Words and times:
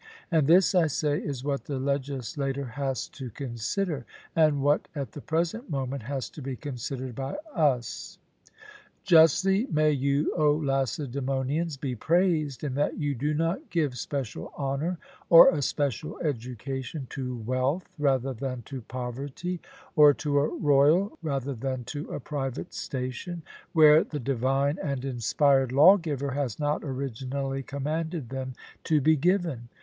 And 0.31 0.47
this, 0.47 0.73
I 0.73 0.87
say, 0.87 1.19
is 1.19 1.43
what 1.43 1.65
the 1.65 1.77
legislator 1.77 2.65
has 2.65 3.07
to 3.09 3.29
consider, 3.29 4.03
and 4.35 4.63
what 4.63 4.87
at 4.95 5.11
the 5.11 5.21
present 5.21 5.69
moment 5.69 6.01
has 6.01 6.27
to 6.31 6.41
be 6.41 6.55
considered 6.55 7.13
by 7.13 7.35
us. 7.53 8.17
Justly 9.03 9.67
may 9.69 9.91
you, 9.91 10.33
O 10.35 10.53
Lacedaemonians, 10.55 11.77
be 11.77 11.93
praised, 11.95 12.63
in 12.63 12.73
that 12.73 12.97
you 12.97 13.13
do 13.13 13.35
not 13.35 13.69
give 13.69 13.95
special 13.95 14.51
honour 14.57 14.97
or 15.29 15.51
a 15.51 15.61
special 15.61 16.17
education 16.21 17.05
to 17.11 17.37
wealth 17.37 17.87
rather 17.99 18.33
than 18.33 18.63
to 18.63 18.81
poverty, 18.81 19.61
or 19.95 20.15
to 20.15 20.39
a 20.39 20.47
royal 20.47 21.15
rather 21.21 21.53
than 21.53 21.83
to 21.83 22.09
a 22.11 22.19
private 22.19 22.73
station, 22.73 23.43
where 23.73 24.03
the 24.03 24.19
divine 24.19 24.79
and 24.81 25.05
inspired 25.05 25.71
lawgiver 25.71 26.31
has 26.31 26.57
not 26.59 26.83
originally 26.83 27.61
commanded 27.61 28.29
them 28.29 28.55
to 28.83 28.99
be 28.99 29.15
given. 29.15 29.69